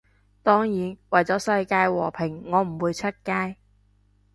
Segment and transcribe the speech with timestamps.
[0.41, 3.57] 當然，為咗世界和平我唔會出街